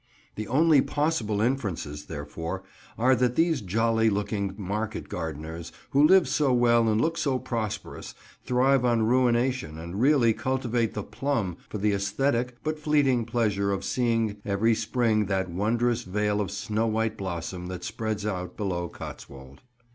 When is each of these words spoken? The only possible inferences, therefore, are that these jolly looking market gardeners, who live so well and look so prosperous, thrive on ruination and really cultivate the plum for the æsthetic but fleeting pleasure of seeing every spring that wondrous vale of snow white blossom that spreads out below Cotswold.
The 0.33 0.47
only 0.47 0.81
possible 0.81 1.41
inferences, 1.41 2.05
therefore, 2.05 2.63
are 2.97 3.15
that 3.17 3.35
these 3.35 3.61
jolly 3.61 4.09
looking 4.09 4.55
market 4.57 5.09
gardeners, 5.09 5.71
who 5.91 6.03
live 6.07 6.27
so 6.27 6.51
well 6.53 6.87
and 6.87 6.99
look 6.99 7.19
so 7.19 7.37
prosperous, 7.37 8.15
thrive 8.43 8.83
on 8.83 9.03
ruination 9.03 9.77
and 9.77 10.01
really 10.01 10.33
cultivate 10.33 10.95
the 10.95 11.03
plum 11.03 11.57
for 11.69 11.77
the 11.77 11.91
æsthetic 11.91 12.53
but 12.63 12.79
fleeting 12.79 13.25
pleasure 13.25 13.71
of 13.71 13.83
seeing 13.85 14.37
every 14.43 14.73
spring 14.73 15.27
that 15.27 15.51
wondrous 15.51 16.01
vale 16.01 16.41
of 16.41 16.49
snow 16.49 16.87
white 16.87 17.15
blossom 17.15 17.67
that 17.67 17.83
spreads 17.83 18.25
out 18.25 18.57
below 18.57 18.89
Cotswold. 18.89 19.61